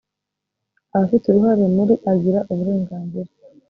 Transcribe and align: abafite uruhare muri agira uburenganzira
abafite 0.93 1.23
uruhare 1.27 1.65
muri 1.75 1.93
agira 2.11 2.39
uburenganzira 2.51 3.29